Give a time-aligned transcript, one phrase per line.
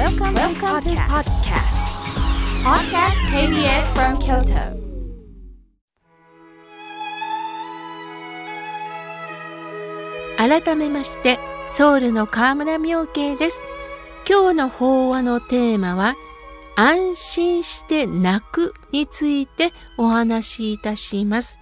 [0.00, 1.76] Welcome, Welcome to podcast.
[2.64, 4.80] Podcast KBS from Kyoto.
[10.38, 13.60] 改めましてソウルの河村明慶です
[14.26, 16.14] 今日の法話のテーマは
[16.76, 21.58] 安心して泣くについてお話しいたします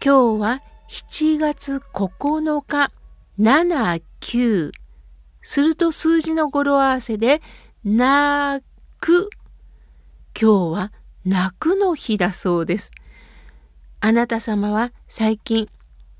[0.00, 2.92] 今日は7月9日
[3.40, 4.70] 79
[5.42, 7.40] すると数字の語呂合わせで
[7.84, 8.64] 泣
[9.00, 9.30] く。
[10.40, 10.92] 今日は
[11.24, 12.90] 泣くの日だそうです。
[14.00, 15.68] あなた様は最近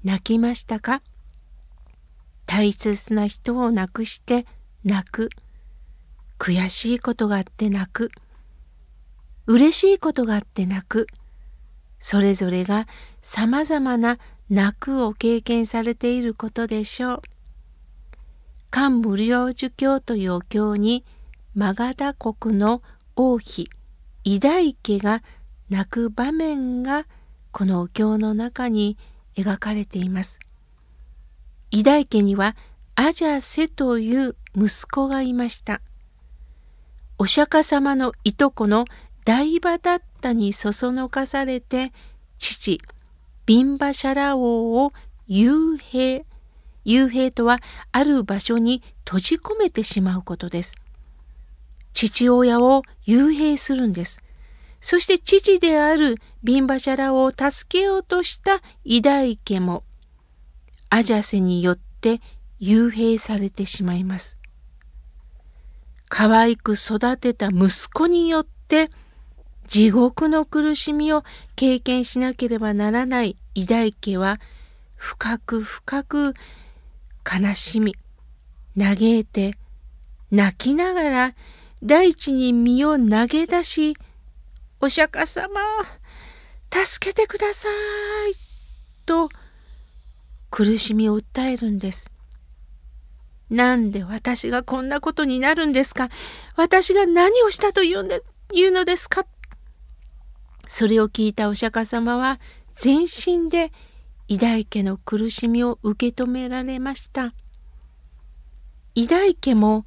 [0.04, 1.02] 泣きましたか？
[2.46, 4.46] 大切な人を亡くして
[4.84, 5.30] 泣く。
[6.38, 8.10] 悔しいことがあって泣く。
[9.46, 11.06] 嬉しいことがあって泣く。
[11.98, 12.88] それぞれが
[13.20, 14.16] さまざまな
[14.48, 17.22] 泣くを経験されていることでしょう。
[18.70, 21.04] 漢無量寿経というお経に
[21.54, 22.82] マガダ国の
[23.16, 23.68] 王妃
[24.24, 25.22] イダイ家が
[25.68, 27.06] 泣く場面が
[27.52, 28.96] このお経の中に
[29.36, 30.38] 描かれています。
[31.70, 32.56] 偉大家には
[32.94, 35.80] アジャセという息子がいました。
[37.18, 38.84] お釈迦様のいとこの
[39.24, 41.92] 大馬だったにそそのかされて
[42.38, 42.80] 父
[43.46, 44.92] ビンバシャラ王を
[45.28, 46.24] 幽閉
[46.84, 47.58] 幽閉とは
[47.92, 50.74] ある場所に閉じ込めてしまうことです。
[51.92, 54.22] 父親を幽閉するんです。
[54.80, 59.84] そして父であるビンバシャラを助けようとした偉大家も
[60.88, 62.20] アジャセによって
[62.60, 64.38] 幽閉されてしまいます。
[66.08, 68.90] 可愛く育てた息子によって
[69.68, 71.22] 地獄の苦しみを
[71.54, 74.40] 経験しなければならない偉大家は
[74.96, 76.34] 深く深く
[77.30, 77.94] 悲しみ。
[78.78, 79.54] 嘆いて
[80.30, 81.34] 泣きながら
[81.82, 83.96] 大地に身を投げ出し
[84.80, 85.60] 「お釈迦様
[86.72, 87.68] 助けてくださ
[88.28, 88.34] い」
[89.06, 89.28] と
[90.50, 92.10] 苦しみを訴えるんです。
[93.50, 96.08] なんで私がこんなことになるんですか？
[96.54, 98.22] 私が何をしたというんで
[98.54, 99.26] 言うのですか？
[100.68, 102.38] それを聞いたお釈迦様は
[102.76, 103.72] 全身で
[104.30, 107.34] 偉大家の苦しみを受け止められました。
[108.94, 109.84] 偉大家も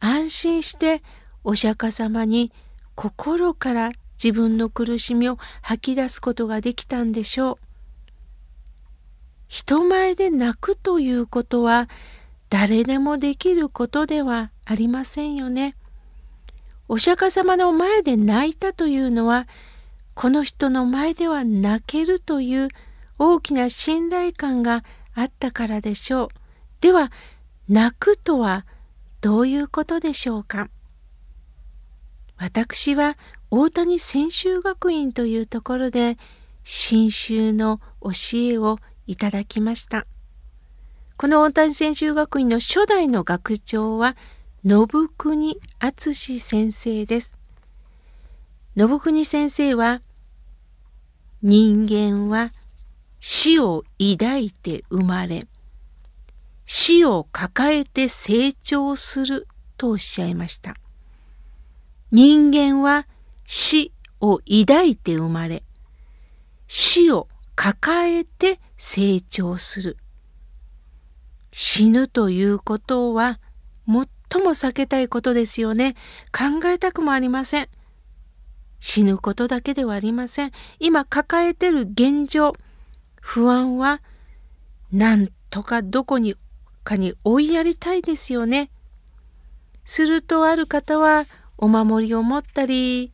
[0.00, 1.02] 安心して
[1.44, 2.52] お釈迦様に
[2.94, 3.92] 心から
[4.22, 7.58] 自分の苦しみを吐き出すことができたんでしょう。
[9.48, 11.88] 人前で泣くということは
[12.50, 15.74] 誰でもできることではありませんよね。
[16.86, 19.48] お釈迦様の前で泣いたというのは
[20.12, 22.68] この人の前では泣けるという
[23.18, 24.84] 大きな信頼感が
[25.14, 26.28] あったからでしょう。
[26.80, 27.10] では
[27.68, 28.66] 泣くとは
[29.20, 30.68] どういうことでしょうか？
[32.36, 33.16] 私は
[33.50, 36.18] 大谷専修学院というところで
[36.64, 40.06] 新宗の教えをいただきました。
[41.16, 44.16] この大谷専修学院の初代の学長は
[44.66, 47.32] 信国敦先生です。
[48.76, 50.02] 信国先生は
[51.40, 52.52] 人間は
[53.28, 55.48] 死を抱いて生まれ
[56.64, 60.76] 死を抱えて成長するとおっしゃいました。
[62.12, 63.08] 人間は
[63.44, 65.64] 死を抱いて生まれ
[66.68, 67.26] 死を
[67.56, 69.96] 抱えて成長する。
[71.50, 73.40] 死ぬということは
[73.88, 75.96] 最も避けたいことですよね。
[76.30, 77.68] 考えたくもありません。
[78.78, 80.52] 死ぬことだけではありません。
[80.78, 82.52] 今抱えてる現状、
[83.26, 84.00] 不安は
[84.92, 86.36] なんとかどこに
[86.84, 88.70] かに追いやりたいですよね。
[89.84, 91.26] するとある方は
[91.58, 93.10] お守りを持ったり、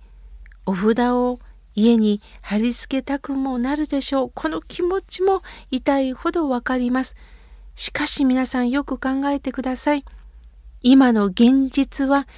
[0.67, 1.41] お札を
[1.75, 4.33] 家に貼り付けたくもなるでしょう。
[4.35, 7.17] この気持ちも痛いほどわかります。
[7.75, 10.05] しかし皆さんよく考えてください。
[10.83, 12.29] 今の現実は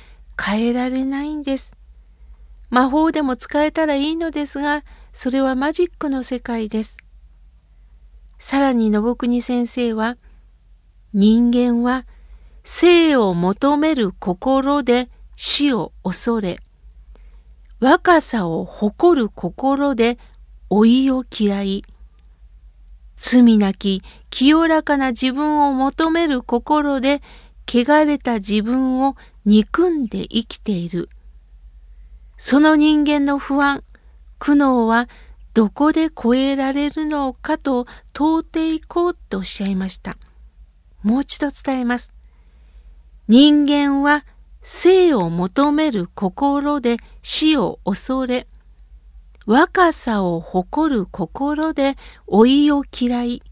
[0.41, 1.75] 変えられないんです。
[2.71, 7.04] 魔法でも使えたらいいのですが、それはマジックの世界です。
[8.47, 10.19] さらに信国先生は、
[11.15, 12.05] 人間は
[12.63, 16.61] 生を求める心で死を恐れ、
[17.81, 20.19] 若さを誇る心で
[20.71, 21.85] 老いを嫌い、
[23.17, 27.23] 罪なき清らかな自分を求める心で
[27.67, 29.17] 汚れた自分を
[29.47, 31.09] 憎んで生きている。
[32.37, 33.83] その人間の不安、
[34.39, 35.09] 苦悩は
[35.55, 40.17] どこで超えられるのかと問うていこうとおっしゃいました。
[41.03, 42.13] もう一度伝えます。
[43.29, 44.25] 人間は
[44.63, 48.49] 生を求める心で死を恐れ、
[49.47, 51.97] 若さを誇る心で
[52.27, 53.43] 老いを嫌い、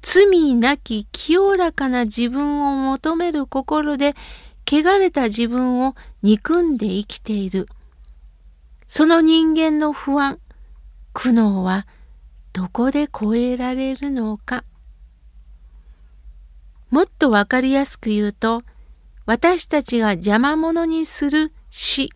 [0.00, 4.14] 罪なき清らかな自分を求める心で
[4.64, 7.68] 汚れた自分を憎んで生きている。
[8.86, 10.38] その人間の不安、
[11.16, 11.86] 苦悩は
[12.52, 14.64] どこで超えられるのか。
[16.90, 18.62] もっとわかりやすく言うと、
[19.24, 22.10] 私たちが邪魔者にする死、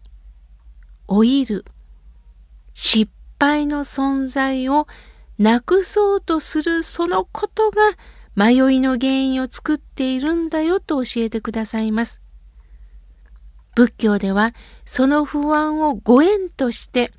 [1.08, 1.64] 老いる、
[2.74, 4.86] 失敗の存在を
[5.38, 7.80] なくそうとするそのことが
[8.36, 12.20] 迷いの原因を作っているんだよと教えてくださいます。
[13.74, 14.52] 仏教では
[14.84, 17.10] その不安をご縁として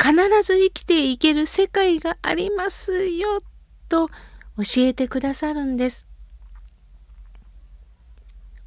[0.00, 3.42] 必ず生きていける世界がありますよ
[3.88, 6.06] と教えてくださるんです。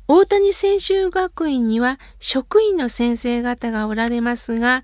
[0.08, 4.84] 大谷専修学院には職員の先生方がおられますが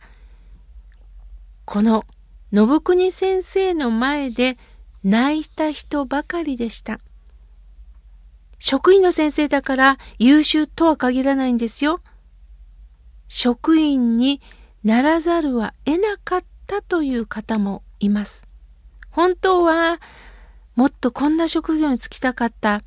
[1.66, 2.06] この
[2.54, 4.58] 信国先生の前で
[5.04, 7.00] 泣いた人ばかりでした。
[8.60, 12.02] 職員の先生だから優秀とは限らないんですよ。
[13.28, 14.42] 職員に
[14.86, 18.48] ならざるは得なかったという方もいます。
[19.10, 20.00] 本当は
[20.76, 22.84] もっとこんな職業に就きたかった。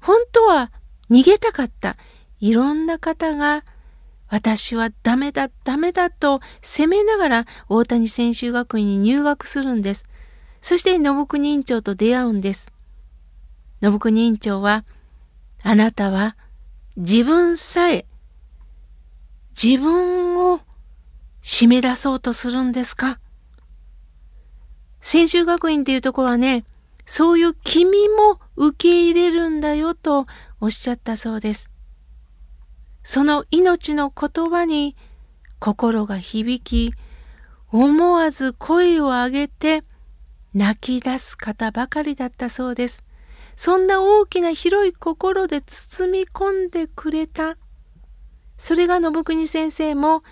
[0.00, 0.72] 本当は
[1.10, 1.98] 逃げたかった
[2.40, 3.64] いろんな方が
[4.28, 10.06] 私はダメだダメだと責めながら大谷専修学院に入学するんです。
[10.62, 12.72] そして信国委員長と出会うんです。
[13.82, 14.86] 信国委員長は
[15.62, 16.34] あなたは
[16.96, 18.06] 自分さえ
[19.62, 20.60] 自分を
[21.42, 23.18] 締め出そうとするんですか？
[25.00, 26.64] 専修学院っていうところはね、
[27.04, 30.26] そういう君も受け入れるんだよと
[30.60, 31.68] おっしゃったそうです。
[33.02, 34.94] その命の言葉に
[35.58, 36.94] 心が響き、
[37.72, 39.82] 思わず声を上げて
[40.54, 43.02] 泣き出す方ばかりだったそうです。
[43.56, 47.56] そんな大きな広い心で包み込んでくれた。
[48.56, 50.22] それが信国先生も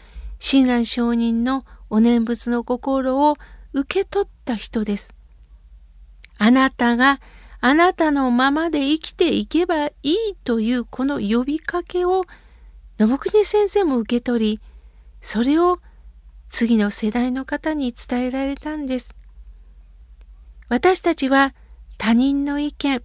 [0.41, 3.37] 親鸞上人のお念仏の心を
[3.73, 5.15] 受け取った人です。
[6.39, 7.21] あなたが
[7.61, 10.15] あなたのままで生きていけばいい
[10.45, 12.25] というこの呼びかけを
[12.99, 14.61] 信国先生も受け取り
[15.21, 15.79] それを
[16.49, 19.15] 次の世代の方に伝えられたんです。
[20.69, 21.55] 私たちは
[21.99, 23.03] 他人の意見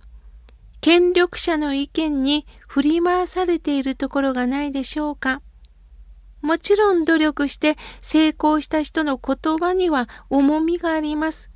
[0.80, 5.42] 権力者の意見に振り回されているところがないでしょうか
[6.46, 11.52] もちろん努力して成功した人の言葉には重みがあります。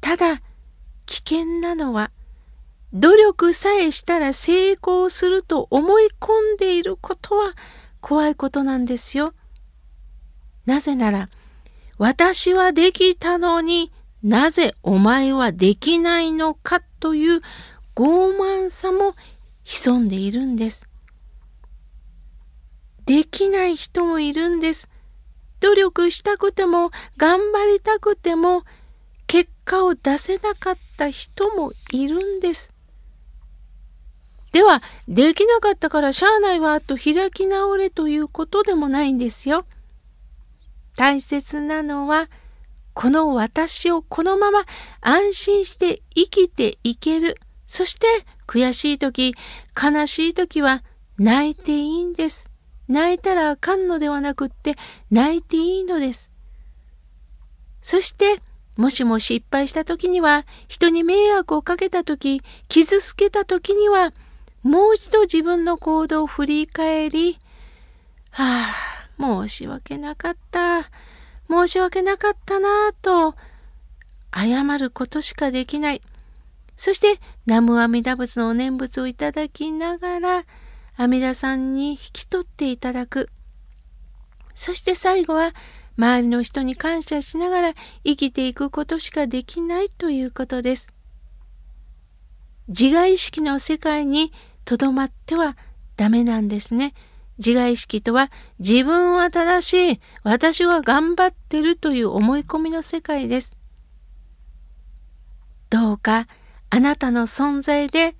[0.00, 0.42] ただ
[1.06, 2.10] 危険なのは
[2.92, 7.54] 努力さえしたら成功すると思い込んでいることは
[8.00, 9.32] 怖いことなんですよ。
[10.66, 11.28] なぜなら
[11.98, 13.92] 私はできたのに
[14.22, 17.40] なぜお前はできないのかという
[17.94, 19.14] 傲慢さも
[19.64, 20.88] 潜んでいるんです。
[23.06, 24.88] できない人もいるんです。
[25.60, 28.64] 努力したくても頑張りたくても
[29.26, 32.72] 結果を出せなかった人もいるんです。
[34.52, 39.64] では、できなかったからしゃあないわと開き直れということでもないんですよ。
[40.96, 42.28] 大切なのは、
[42.92, 44.64] この私をこのまま
[45.00, 47.40] 安心して生きていける。
[47.66, 48.06] そして
[48.46, 49.34] 悔しい時、
[49.82, 50.84] 悲しい時は
[51.18, 52.51] 泣いていいんです。
[52.92, 54.76] 泣いたらあかんのではなくって
[55.10, 56.30] 泣いていいのです。
[57.80, 58.40] そして
[58.76, 64.12] もしも失敗した時には、人に迷惑をかけた時、傷つけた時には、
[64.62, 67.38] もう一度自分の行動を振り返り、
[68.30, 70.90] はあ、申し訳なかった、
[71.50, 73.34] 申し訳なかったなぁと、
[74.34, 76.00] 謝ることしかできない。
[76.74, 80.44] そして、南無阿弥陀仏のお念仏をいただきながら、
[80.96, 83.30] 阿弥陀さんに引き取っていただく。
[84.54, 85.54] そして最後は、
[85.96, 90.88] 周りの人に感謝しながら生きていくことしかできないということです。
[92.68, 94.32] 自我意識の世界に
[94.64, 95.56] とどまっては
[95.96, 96.94] ダメなんですね。
[97.38, 103.56] 自我意識とは自分は正しい、私は頑張ってるという思い込みの世界です。
[105.70, 106.28] どうか
[106.70, 108.14] あなたの存在で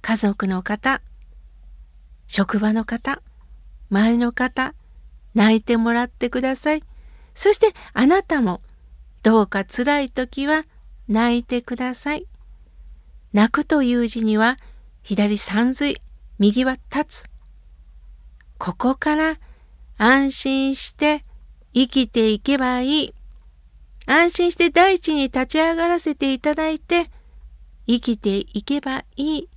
[0.00, 1.00] 家族の方、
[2.32, 3.20] 職場の方、
[3.90, 4.72] 周りの方、
[5.34, 6.82] 泣いてもらってください。
[7.34, 8.62] そしてあなたも
[9.22, 10.64] どうか辛い時は
[11.08, 12.26] 泣いてください。
[13.34, 14.56] 泣くという字には
[15.02, 16.00] 左三髄、
[16.38, 17.30] 右は立つ。
[18.56, 19.36] ここから
[19.98, 21.26] 安心して
[21.74, 23.14] 生きていけばいい。
[24.06, 27.10] 安心して大地に立ち上がらせていただいて
[27.86, 29.48] 生きていけばいい。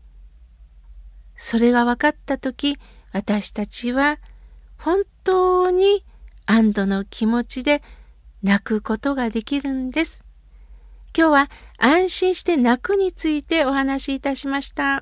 [1.38, 2.77] それが分かった時
[3.12, 4.20] 私たちは
[4.77, 6.04] 本当に
[6.46, 7.82] 安堵の気持ちで
[8.44, 10.24] 泣くことができるんです。
[11.18, 15.01] 今日は安心して泣くについてお話しいたしました。